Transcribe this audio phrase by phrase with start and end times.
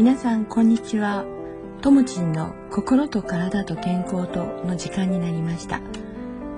[0.00, 1.26] 皆さんこんにちは。
[1.82, 5.82] ともちんの心と体と健康との時間になりました。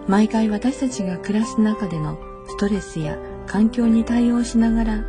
[0.07, 3.18] 毎回私たちが暮らす中でのストレスや
[3.48, 5.04] 環境に対応しながら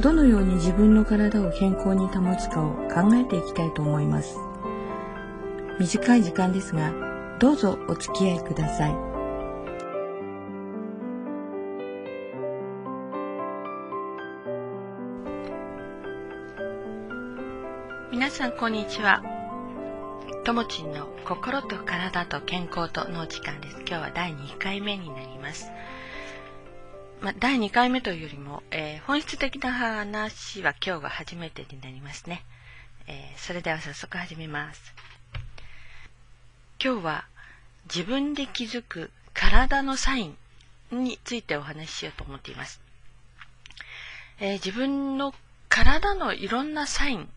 [0.00, 4.36] どのように自分の体を健康に保つかを考えていきたいと思います。
[5.78, 6.92] 短い時間ですが
[7.38, 9.15] どうぞお付き合いください。
[18.16, 19.22] 皆さんこんにちは。
[20.42, 23.76] ともちんの心と体と健康との時間です。
[23.80, 25.70] 今日は第2回目になります。
[27.20, 32.42] ま、第2回目というよりも、えー、本質的な話は今日が初めてになりますね、
[33.06, 34.94] えー、それでは早速始めます。
[36.82, 37.26] 今日は
[37.94, 40.36] 自分で気づく体のサイン
[41.04, 42.80] についてお話ししようと思っています、
[44.40, 45.34] えー、自分の
[45.68, 47.28] 体のいろんなサイン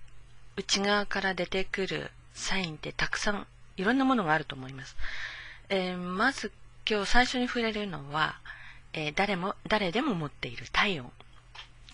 [0.60, 4.98] 内側から出てくるサインってたくさんいろんなものがあると思います。
[5.70, 6.52] えー、まず
[6.90, 8.38] 今日最初に触れるのは、
[8.92, 11.12] えー、誰も、誰でも持っている体温。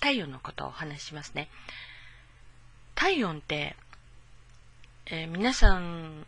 [0.02, 1.48] 体温のことをお話ししますね。
[2.96, 3.76] 体温って、
[5.06, 6.26] えー、皆さん、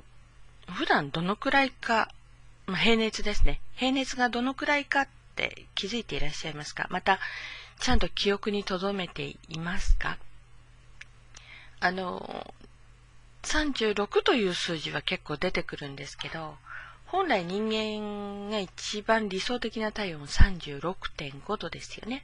[0.70, 2.12] 普段どのくらいか、
[2.68, 3.62] まあ、平熱ですね。
[3.76, 6.88] 平熱がどのくらいかって気づいていらっしゃいますか？
[6.92, 7.20] また、
[7.80, 10.18] ちゃんと記憶に留めていますか？
[11.80, 12.54] あの、
[13.44, 16.56] 36という数字は結構出てくるんですけど、
[17.06, 22.24] 本来人間が一番理想的な体温36.5度ですよね。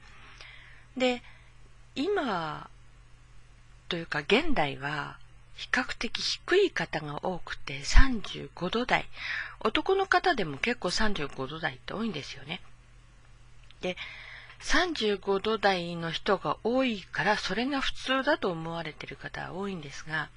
[0.98, 1.22] で、
[1.96, 2.70] 今
[3.88, 5.18] というか現代は
[5.56, 9.06] 比較的低い方が多くて35度台。
[9.62, 12.60] 男の方でも結構35度台って多いんですよね。
[13.82, 13.96] で、
[14.64, 20.30] 35度台の人が多いからそれが普通だと思われている方は多いんですが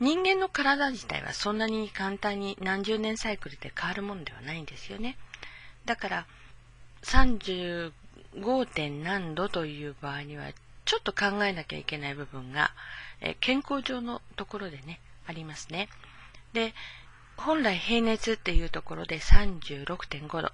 [0.00, 5.16] 人間の体自体はそんなに簡単に何十年サイクルで変わるものではないんですよね
[5.84, 6.26] だから
[7.02, 7.92] 35.
[8.66, 10.52] 点何度という場合には
[10.84, 12.70] ちょっと考えなきゃいけない部分が、
[13.20, 15.88] え健康上のところでねありますね
[16.52, 16.74] で
[17.36, 20.52] 本来平熱っていうところで36.5度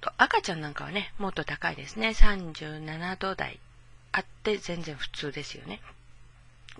[0.00, 2.08] と赤ちゃんなんかはね、もっと高いですね。
[2.10, 3.58] 37度台
[4.12, 5.80] あって全然普通ですよね。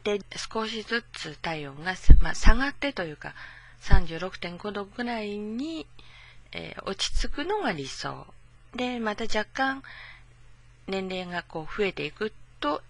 [0.05, 0.21] で、
[0.53, 3.35] 少しずつ体温が、まあ、下がってというか、
[3.83, 5.87] 36.5度ぐらいに、
[6.53, 8.27] えー、落ち着くのが理想。
[8.75, 9.83] で、また若干
[10.87, 12.83] 年齢がこう増えていくと、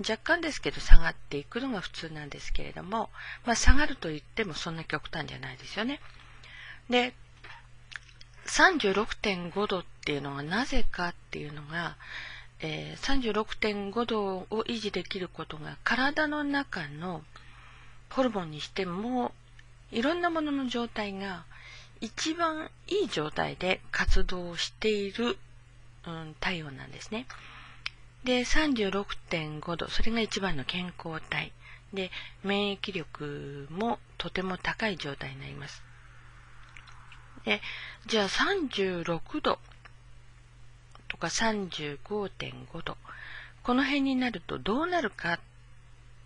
[0.00, 3.10] 若干ですけど下がっていくのが普通なんですけれども、
[3.46, 6.00] まあ、下がると言ってもそんな極端じゃないですよね。
[6.90, 7.14] で、
[8.46, 11.96] 36.5度っていうのはなぜかっていうのが、
[12.60, 17.22] えー、36.5度を維持できることが体の中の
[18.10, 19.32] ホルモンにしても
[19.90, 21.44] いろんなものの状態が
[22.00, 25.38] 一番いい状態で活動している、
[26.06, 27.26] うん、体温なんですね。
[28.24, 31.52] で、36.5度、それが一番の健康体。
[31.92, 32.10] で、
[32.42, 35.83] 免疫力もとても高い状態になります。
[37.44, 37.60] で、
[38.06, 39.58] じゃあ36度
[41.08, 42.96] とか35.5度。
[43.62, 45.40] この辺になるとどうなるかっ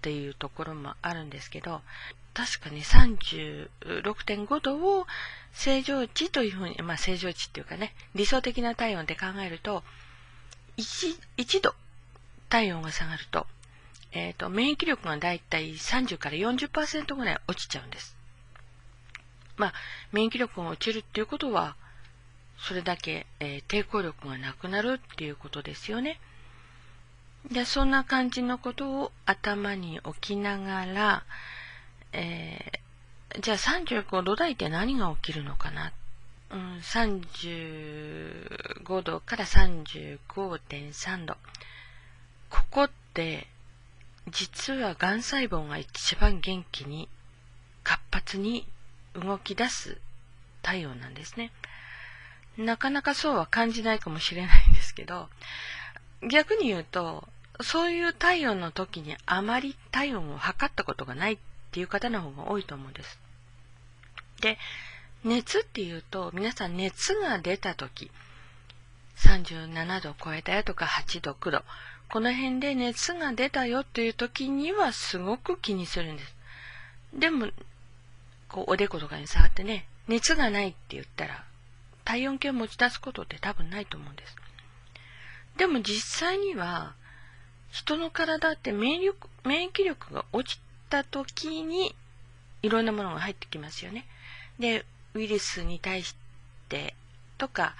[0.02, 1.82] ていうところもあるんですけど、
[2.34, 5.06] 確かに36.5度を
[5.52, 9.82] 正常値というふうに、まあ正常値っていうかね、理想的な体温で考えると、
[10.76, 11.74] 1, 1度
[12.48, 13.46] 体温が下がると、
[14.12, 18.17] えっ、ー、と、免疫力がだいたい30から40%ぐらい落ちちゃうんです。
[19.58, 19.74] まあ、
[20.12, 21.76] 免疫力が落ちるっていうことは、
[22.58, 26.18] それだけ、えー、抵抗力がなくなるっていうことですよね。
[27.52, 31.24] で、そんな感じのことを頭に置きながら、
[32.12, 35.92] えー、じゃあ35度台って何が起きるのかな？
[36.50, 41.36] うん、35度から35.3度。
[42.48, 43.46] ここって、
[44.30, 47.08] 実はがん細胞が一番元気に
[47.84, 48.66] 活発に
[49.18, 49.98] 動き出す
[50.62, 51.50] 体温なんですね。
[52.56, 55.28] なかなかそうは感じないかもしれないんですけど、
[56.30, 57.28] 逆に言うと、
[57.60, 61.38] そういう体温の時にあまり体温を測ったことがないっ
[61.70, 63.18] ていう方の方が多いと思うんです。
[64.40, 64.58] で、
[65.24, 68.10] 熱っていうと、皆さん熱が出た時、
[69.16, 71.64] 37度超えたよとか8度、9度、
[72.08, 76.34] この辺で熱が出たよっていう時にはすごく気にするんです。
[77.12, 77.48] でも、
[78.48, 81.44] こうおでことかに触ってね、熱がないって言ったら、
[82.04, 84.36] 体温計を持ち出すことって多分ないと思うんです。
[85.58, 86.94] でも実際には、
[87.70, 89.12] 人の体って免疫
[89.44, 91.94] 免疫力が落ちた時に
[92.62, 94.06] いろんなものが入ってきますよね。
[94.58, 96.16] で、ウイルスに対し
[96.68, 96.94] て
[97.36, 97.74] とか、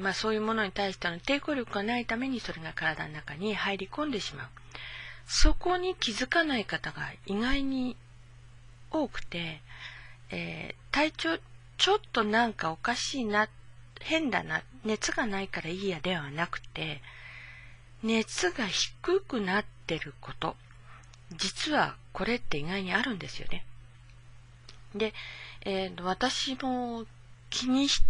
[0.00, 4.48] まあそういうものに対しての抵抗力がないためにそれが体の中に入り込んでしまう。
[5.26, 7.96] そこに気づかない方が意外に
[8.90, 9.62] 多くて、
[10.30, 11.38] えー、体調
[11.76, 13.48] ちょっとなんかおかしいな、
[14.00, 17.02] 変だな、熱がないからいいやではなくて、
[18.02, 20.56] 熱が低くなってること、
[21.36, 23.64] 実はこれって意外にあるんですよね。
[24.94, 25.12] で、
[25.62, 27.06] えー、私も
[27.50, 28.02] 気にし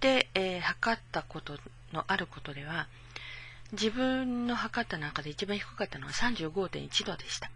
[0.00, 1.58] て、えー、測ったこと
[1.92, 2.88] のあることでは、
[3.72, 7.50] 自分の測った中で一番低かったのは35.1度でした。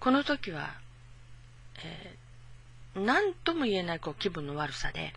[0.00, 0.74] この時は、
[1.84, 2.16] え、
[2.94, 5.12] 何とも言えないこう気分の悪さで、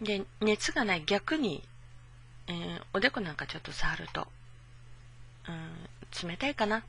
[0.00, 1.62] で、熱がない逆に、
[2.48, 4.26] えー、おでこなんかちょっと触ると、
[5.48, 6.84] うん、冷たいかな。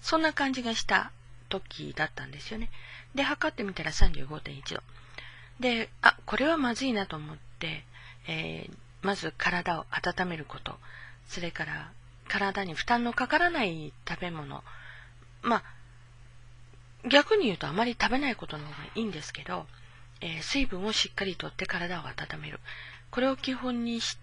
[0.00, 1.10] そんな感じがした
[1.48, 2.70] 時だったんですよね。
[3.14, 4.82] で、測ってみたら35.1度。
[5.60, 7.84] で、あ、これはまずいなと思って、
[8.28, 10.78] えー、まず体を温めること、
[11.26, 11.90] それから
[12.28, 14.62] 体に負担のかからない食べ物、
[15.42, 15.62] まあ、
[17.04, 19.66] 逆に言うとあまり食べないことの方がいいんですけど、
[20.20, 22.60] えー、水分をしっかりとって体を温める。
[23.10, 24.18] これを基本にし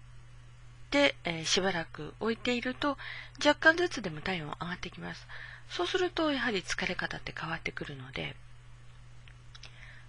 [0.90, 2.98] て、えー、しばらく置いていると
[3.44, 5.26] 若干ずつでも体温上がってきます。
[5.68, 8.36] そうするとやはり疲れ方って変わってくるので、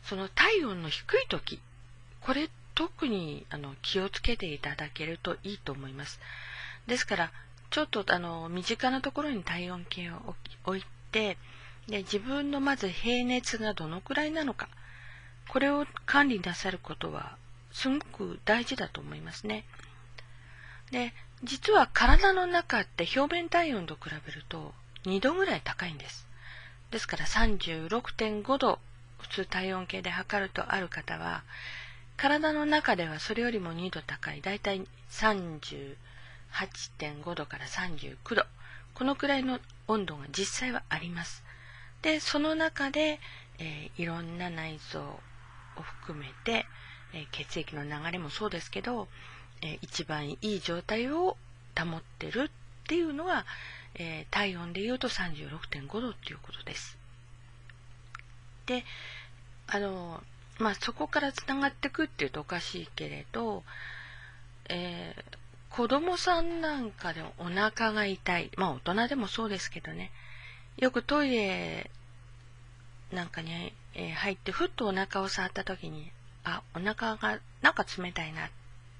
[0.03, 1.59] その体温の低い時、
[2.21, 6.19] これ特にあの気をつけていただけるといいと思います。
[6.85, 7.31] ですから、
[7.69, 10.35] ちょっとあの身近なところに体温計を
[10.65, 11.37] 置いて
[11.87, 14.67] で、自分のまず平熱がどのくらいなのか、
[15.49, 17.37] これを管理なさることは
[17.71, 19.65] すごく大事だと思いますね。
[20.91, 21.13] で、
[21.43, 24.73] 実は体の中って表面体温と比べると
[25.05, 26.27] 2度ぐらい高いんです。
[26.91, 28.79] ですから36.5度
[29.19, 31.43] 普通体温計で測るとある方は
[32.15, 38.45] 体の中ではそれよりも2度高いだいたい38.5度から39度
[38.93, 41.43] このくらいの温度が実際はあります
[42.01, 43.19] でその中で、
[43.59, 46.65] えー、いろんな内臓を含めて、
[47.13, 49.07] えー、血液の流れもそうですけど、
[49.61, 51.37] えー、一番いい状態を
[51.77, 52.49] 保ってる
[52.83, 53.45] っていうのは、
[53.95, 56.97] え体温でいうと36.5度っていうことです。
[58.67, 58.85] で
[59.67, 60.23] あの
[60.59, 63.63] まあそこからつながってくっていうとおかしいけれど、
[64.69, 68.51] えー、子供さんなんかでお腹が痛い。
[68.57, 70.11] まあ大人でもそうですけどね。
[70.77, 71.89] よくトイレ
[73.11, 76.11] なんかに、えー、入ってふっとお腹を触った時に
[76.43, 78.49] あお腹がなんか冷たいなっ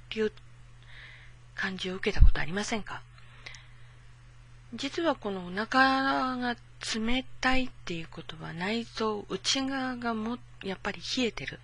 [0.10, 0.32] ていう
[1.56, 3.02] 感じを受けたことありませんか？
[4.74, 6.56] 実はこのお腹が
[6.96, 11.60] 冷たいっていうことは内臓内側がもやっぱり冷えてる。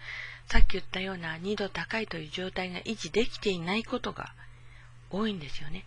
[0.47, 4.33] さっき言ったような2度高いという状態が維持できていないことが
[5.09, 5.85] 多いんですよね。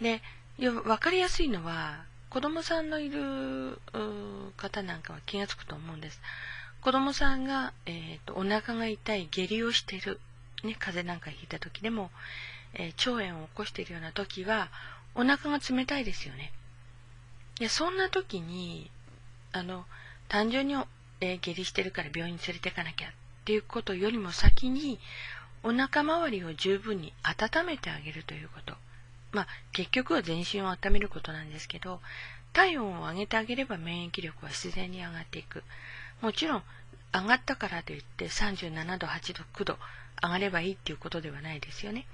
[0.00, 0.20] で
[0.58, 3.78] 分かりやすいのは子供さんのいる
[4.56, 6.18] 方なんかは気がつくと思うんです。
[6.80, 10.18] 子供さんが、えーと、お腹が痛い下痢をしている、
[10.64, 12.10] ね、風邪なんかひいた時でも、
[12.72, 14.70] えー、腸炎を起こしているような時は
[15.14, 16.52] お腹が冷たいですよね。
[17.58, 18.90] でそんな時に
[19.52, 19.84] あの
[20.28, 20.74] 単純に、
[21.20, 23.12] えー、下痢してるから病院に連れていかなきゃっ
[23.44, 24.98] ていうことよりも先に
[25.62, 28.74] お腹周りを十分に温めてあげるということ。
[29.32, 32.00] まあ結局は全身を温めることなんですけど
[32.52, 35.64] 体温を上げてあげれば免疫力は自然に上がっていく。
[36.20, 36.62] もちろん
[37.12, 39.78] 上がったからといって37度8度9度
[40.22, 42.06] 上がればいいっていうことではないですよね。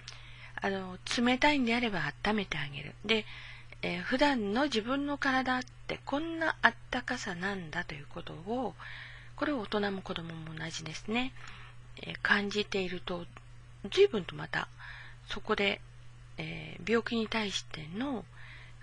[0.60, 2.94] あの冷たいんであれば温めてあげる。
[3.04, 3.26] で
[3.82, 8.74] えー、普段の自分の体ってこんなあったかさなんだということを
[9.36, 11.32] これは大人も子供も同じですね、
[12.02, 13.24] えー、感じていると
[13.92, 14.68] 随分とまた
[15.28, 15.80] そこで、
[16.38, 18.24] えー、病気に対しての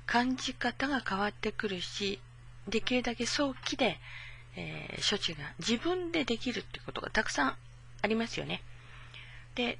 [0.05, 2.19] 感じ方が変わってくるし
[2.67, 4.00] できるだけ早期で、
[4.55, 7.55] え処置が自分でできるってことがたくさん
[8.01, 8.62] ありますよね
[9.55, 9.77] で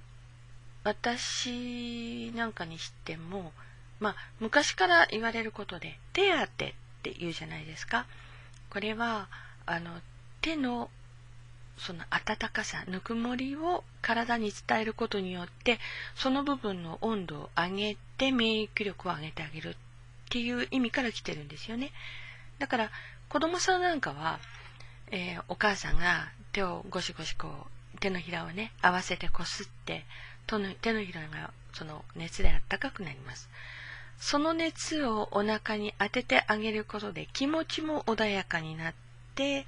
[0.84, 3.54] 私なんかにしても
[4.00, 8.06] まあ、昔から言われることで、手当てって言うじゃないですか。
[8.70, 9.28] これは、
[9.66, 10.02] あの、
[10.42, 10.90] 手の
[11.78, 15.80] その温かさ、ぬくもりを体に伝えることによって、
[16.16, 19.76] その部分の温度を上げて免疫力を上げてあげるっ
[20.30, 21.92] ていう意味から来てるんですよね。
[22.60, 22.92] だから、
[23.30, 24.40] 子供さんなんかは、
[25.12, 27.50] えー、お母さんが手をゴシゴシこ
[27.94, 30.06] う、手のひらをね、合わせてこすって、
[30.48, 33.50] 手のひらがその熱であったかくなります。
[34.18, 38.94] その熱をお腹に当ててあげることで気持ちも穏やかになっ
[39.36, 39.66] て、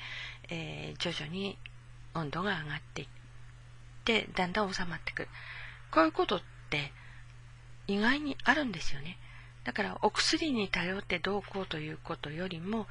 [0.49, 1.57] えー、徐々に
[2.17, 3.07] 温度が上がっていっ
[4.05, 5.27] てだんだん収まってくる。
[5.91, 6.91] こういうことって
[7.87, 9.17] 意外にあるんですよね。
[9.63, 12.87] だからお薬に頼ってどうこうということよりも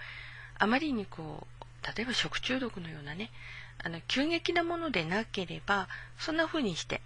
[0.58, 3.30] あまりにこう例えば食中毒のようなね
[3.82, 7.00] あの急激なものでなければそんな風にして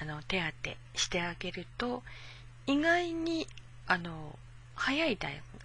[0.00, 2.02] あの手当てしてあげると
[2.66, 3.46] 意外に
[3.86, 4.38] あの
[4.74, 5.18] 早い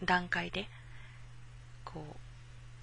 [0.04, 0.68] 段階で
[1.84, 2.16] こう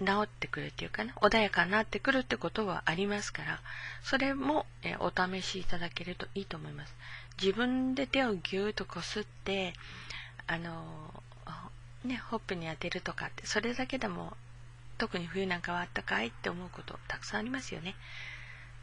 [0.05, 3.61] 治ってくるっていうかね穏やかになってくるってことはありますから
[4.03, 6.95] それもえお試しいただけるといいと思います
[7.41, 9.75] 自分で手をぎゅーっとこすって
[10.47, 10.83] あの
[12.05, 14.37] ねほっぺに当てるとかってそれだけでも
[14.99, 17.95] 特に冬なんかはあったかいって思うことたくさんありますよね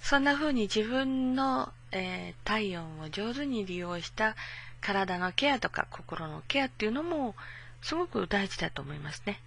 [0.01, 4.35] そんな風に自分の、えー、体温を上手に利用した
[4.81, 7.35] 体のケアとか心のケアっていうのも
[7.81, 9.39] すごく大事だと思いますね。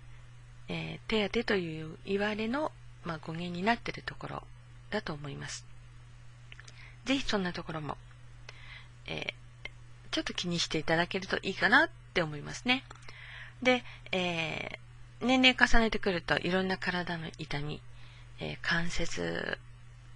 [0.73, 2.73] えー、手当という言われの、
[3.05, 4.43] まあ、語源になっているところ
[4.91, 5.67] だと思います。
[7.05, 7.99] ぜひそんなところも、
[9.07, 9.25] えー、
[10.13, 12.85] ちょっと気にしていただけるといいかなって思いますね。
[13.63, 17.83] で、えー、年齢重ねてくるといろんな体の痛み、
[18.41, 19.59] え関節、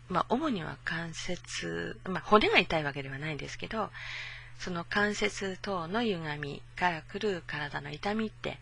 [0.09, 3.91] まあ、主には関節、まあ、骨が痛いわけではないんですけど、
[4.59, 8.59] その関節等の歪みから来る体の痛みって、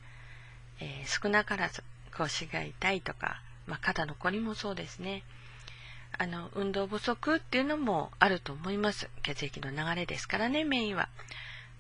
[0.81, 1.83] えー、少なからず
[2.17, 5.23] 腰が痛いとか、まあ、肩のこりもそうですね。
[6.17, 9.09] あの、運動不足っていうのもあると思います。
[9.23, 11.09] 血液の流れですからね、メインは。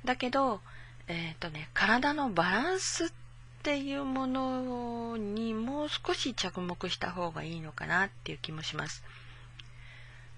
[0.04, 0.60] だけど、
[1.06, 3.12] えっ、ー、とね、体のバランスっ
[3.62, 9.04] ていうものにもう少し着目した方がいいのかなっていう気もします。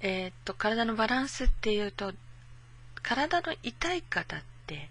[0.00, 2.12] えっ、ー、と、体のバランスっていうと、
[3.02, 4.90] 体の痛い方って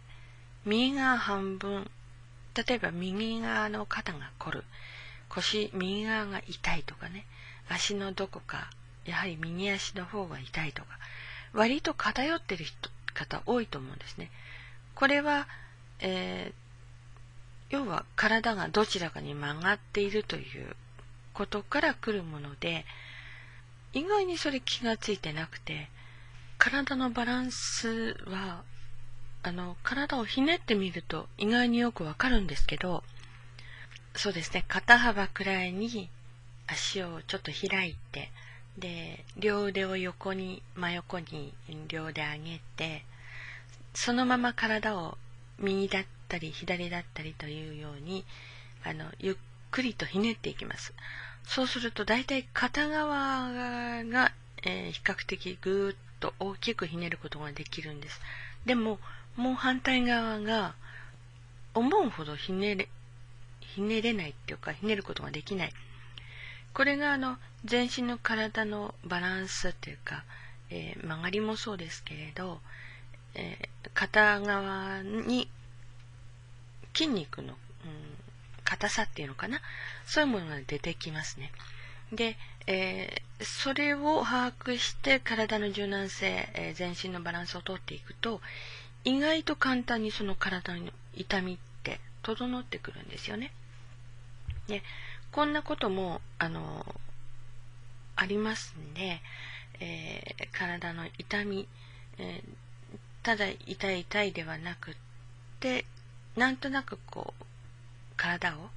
[0.66, 1.92] 右側半分
[2.56, 4.64] 例えば右側の肩が凝る。
[5.30, 7.26] 腰右側が痛いとかね。
[7.70, 8.70] 足のどこか
[9.06, 11.00] やはり右足の方が痛いとか。
[11.54, 14.30] 割と偏ってる人方多いと思うんですね。
[14.94, 15.48] これは、
[16.00, 16.66] えー、
[17.70, 20.76] 要は体がどちらかに曲がっているという
[21.34, 22.86] ことから来るもので
[23.94, 25.90] 意外にそれ気がついてなくて
[26.58, 28.64] 体のバランスは
[29.48, 33.04] あの体をひねってみると意外によくわかるんですけど
[34.16, 36.10] そうですね肩幅くらいに
[36.66, 38.32] 足をちょっと開いて
[38.80, 41.54] で両腕を横に真横に
[41.88, 43.06] 両腕上げて
[43.94, 45.16] そのまま体を
[45.60, 48.26] 右だったり左だったりというように
[48.84, 49.36] あのゆっ
[49.70, 50.92] くりとひねっていきます
[51.46, 54.32] そうすると大体片側が、
[54.64, 58.20] えー、比較的ぐーっと大きくひねることができるんです。
[58.66, 59.00] でも、
[59.36, 60.76] もう反対側が
[61.74, 62.90] 思うほどひねれ、
[63.60, 65.74] ひねれないっていうか、ひねることができない。
[66.74, 70.24] これがあの、全身の体のバランスっていうか、
[70.70, 72.60] えー、曲がりもそうですけれど、
[73.34, 75.50] えー、片側に
[76.94, 77.58] 筋肉の、うん、
[78.64, 79.60] 硬さっていうのかな
[80.06, 81.52] そういうものが出てきますね。
[82.12, 82.38] で、
[82.68, 88.42] えー、それを把握して体の柔軟性、えー、全身のバランスをとっていくと
[89.06, 93.52] 意外と簡単にその体の痛みって整ってくるんですよね。
[94.68, 94.82] で
[95.32, 96.86] こんなこともあの
[98.16, 99.22] ありますんで、
[99.80, 101.68] えー、体の痛み、
[102.18, 102.42] え
[103.22, 104.96] ただ痛い痛いではなくっ
[105.60, 105.86] て
[106.36, 107.44] なんとなくこう
[108.18, 108.70] 体を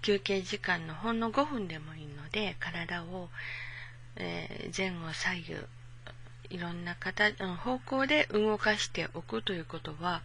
[0.00, 3.28] 休憩時間のほんの5分でもいいので体を、
[4.16, 5.56] えー、前後左右
[6.52, 10.22] いろんな形方向で動かしておくということは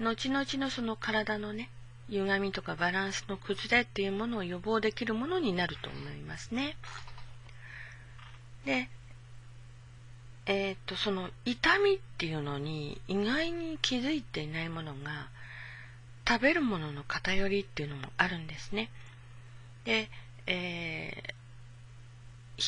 [0.00, 1.68] 後々のその体のね
[2.08, 6.76] 歪みとかバランスの崩れっていうものを予防できるものになると思いますね。
[8.64, 8.88] で、
[10.46, 15.28] えっ、と、その痛みっていうのに意外に気づいていないものが
[16.28, 18.90] 食べるものの偏りっていうのもあるんですね。
[19.84, 20.08] で、
[20.46, 20.91] えー、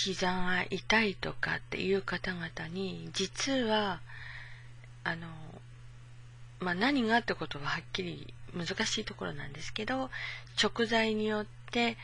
[0.05, 4.01] 膝が痛いとかっていう方々に実は
[5.03, 5.27] あの、
[6.61, 10.11] まあ、何がってことははっきり難しいところなんですけど
[10.57, 11.97] 食材によって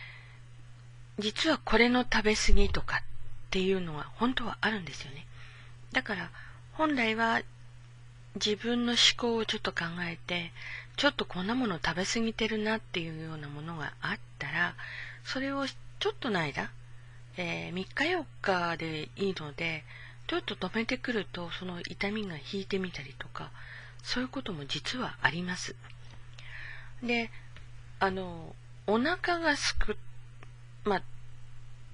[1.19, 3.01] 実はこれの食べ過ぎとかっ
[3.51, 5.27] ていうのは本当はあるんですよね。
[5.93, 6.31] だから
[6.73, 7.43] 本来は
[8.37, 10.53] 自分の思考をちょっと考えて
[10.97, 14.75] ちょっとこんなもの食べ過ぎてるなっていうようなものがあったら
[15.25, 16.71] それをちょっとの間、
[17.37, 19.85] えー、3日4日でいいので
[20.27, 23.51] ちょっと止めてくるとその痛みが引いてみたりとか
[24.03, 25.75] そういうことも実はあります。
[27.03, 27.31] で、
[27.99, 28.55] あの、
[28.87, 29.97] お腹がすく、
[30.85, 31.03] まあ、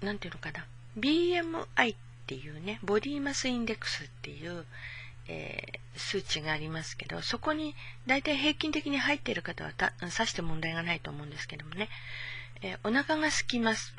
[0.05, 0.66] なんていうのかな、
[0.99, 4.64] BMI っていうね、ボディマスインデックスっていう、
[5.28, 7.75] えー、数値がありますけど、そこに
[8.07, 11.88] 大体平均的に入っている方はたさして問題がないと思うんですけどもね、
[12.62, 13.95] えー、お腹が空きます。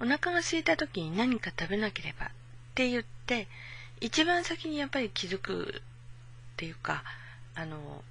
[0.00, 2.30] お腹が空いた時に何か食べなければっ
[2.74, 3.48] て言って、
[4.00, 7.02] 一番先にやっぱり気づくっていうか、
[7.54, 8.02] あの、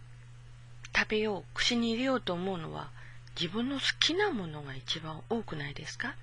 [0.96, 2.90] 食べよう、口に入れようと思うのは
[3.40, 6.16] 自分の好きなものが一番多くないですか？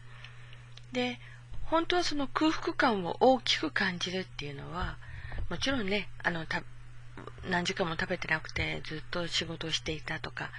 [0.92, 1.18] で、
[1.64, 4.98] 本当はその空腹感を大きく感じるっていうのは、
[5.48, 6.44] もちろんね、あの、
[7.50, 10.50] 何時間も食べてなくてずっと仕事をしていたとか、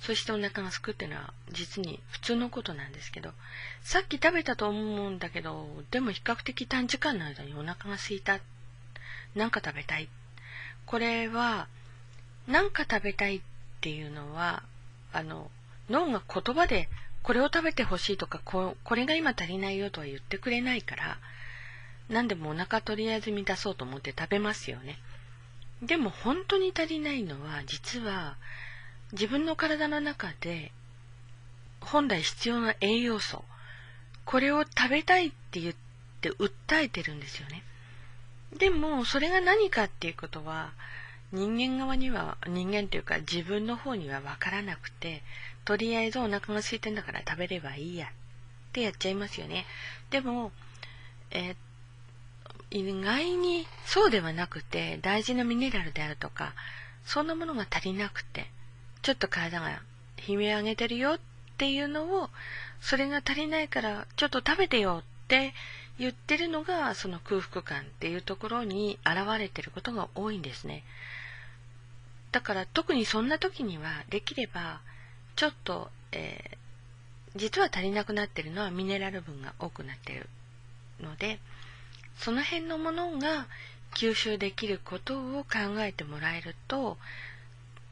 [0.00, 3.32] そしてお腹がすくっていうのは実に普通のことなんですけど、
[3.82, 8.40] さっき食べたと思うんだけど、でも比較的短時間の間にお腹が空いた。
[9.34, 10.08] なんか食べたい。
[10.86, 11.66] これは、
[12.46, 13.40] なんか食べたいっ
[13.80, 14.62] ていうのは、
[15.12, 15.50] あの、
[15.90, 16.88] 脳が言葉で
[17.24, 21.18] これを食べてほしいとかこ、これが今足りないよとは言ってくれないから、
[22.10, 24.98] 何でもお腹とりあえず満たそうと思って食べますよね。
[25.86, 28.36] でも本当に足りないのは、実は
[29.12, 30.72] 自分の体の中で
[31.80, 33.44] 本来必要な栄養素、
[34.24, 35.74] これを食べたいって言っ
[36.20, 37.62] て訴えてるんですよね。
[38.58, 40.72] でも、それが何かっていうことは、
[41.32, 45.22] 人間側には、人間というか自分の方にはわからなくて、
[45.64, 48.08] とりあえずお腹が空いてんだから食べればいいやっ
[48.72, 49.66] てやっちゃいますよね。
[50.10, 50.52] でも、
[51.30, 51.56] えー、
[52.74, 56.54] 意外にそうではなくて、大事なミネラルであるとか、
[57.06, 58.50] そんなものが足りなくて、
[59.02, 59.80] ちょっと体が
[60.26, 61.20] 悲鳴上げてるよっ
[61.56, 62.30] ていうのを、
[62.80, 65.54] それが足りないからちょっと食べてよって
[66.00, 70.82] 言ってるのが、その空腹感っていうところに現れてることが多いんですね。
[72.32, 74.80] だから特にそんな時には、できれば、
[75.36, 80.28] ちょっと、えー、実は足りなくなってるのはミネラル分が多くなってる
[81.00, 81.38] ので、
[82.18, 83.46] その辺のものが
[83.94, 86.98] 吸収できることを考えてもらえると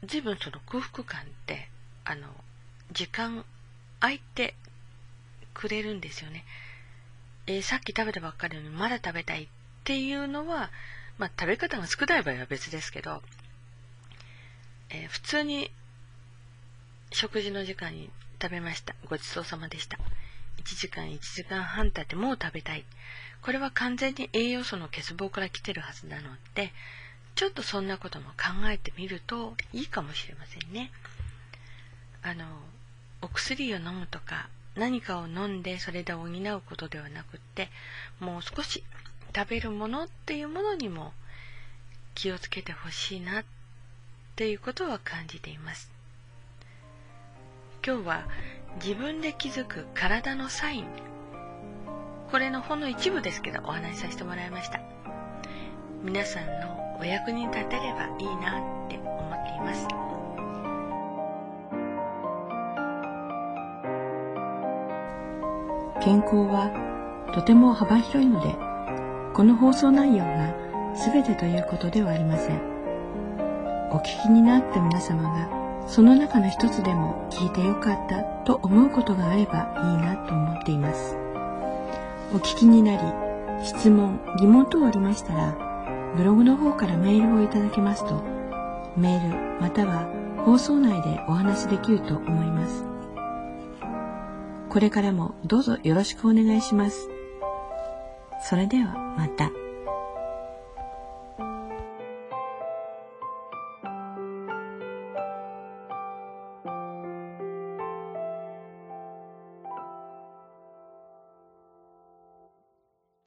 [0.05, 1.69] 随分その空腹感って
[2.03, 2.27] あの
[2.91, 3.45] 時間
[3.99, 4.55] 空いて
[5.53, 6.43] くれるんですよね、
[7.47, 9.47] えー、さっき食べたばっかりのにまだ食べたいっ
[9.83, 10.71] ていうのは、
[11.17, 13.21] まあ、食べ方が少ない場合は別ですけど、
[14.89, 15.71] えー、普通に
[17.11, 18.09] 食事の時間に
[18.41, 18.95] 食べました。
[19.09, 19.97] ごちそうさまでした。
[20.57, 22.83] 1時間1時間半経ってもう食べたい。
[23.43, 26.71] これは完全に栄養素の欠乏から来てるはずなので、
[27.35, 30.91] ちょっとそんなことも考えてみるといいかもしれませんね。
[32.21, 32.45] あの、
[33.21, 37.69] お薬を飲むとか、何かを飲んでそれで補うことではなくって、
[38.21, 38.81] もう少し
[39.35, 41.11] 食べるものっていうものにも
[42.15, 43.43] 気をつけてほしいなっ
[44.37, 45.91] ていうことは感じています。
[47.85, 48.23] 今日は
[48.81, 51.12] 自分で気づく体のサイン
[52.33, 54.81] これのほんの一部ですけどお話しさせてもらいました。
[56.01, 59.87] 皆さんのお役に立てればいいなって思っています。
[66.03, 66.71] 健康は
[67.35, 68.55] とても幅広いので
[69.35, 70.55] この放送内容が
[70.95, 72.59] 全てということではありません。
[73.91, 81.22] お聞きになった皆様がその中の一つでも聞いてよかったと思うことがあればいいなと思っています。
[82.33, 85.55] お聞きになり、質問、疑問等ありましたら、
[86.17, 88.23] ブログの方からメールをいただけますと、
[88.97, 90.07] メールまたは
[90.43, 92.85] 放送内でお話できると思います。
[94.67, 97.07] これからもどうぞよろしくお願いします。
[98.41, 99.62] それではまた。